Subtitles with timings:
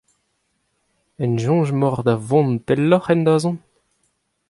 [1.23, 3.61] En soñj emaocʼh da vont pellocʼh en dazont?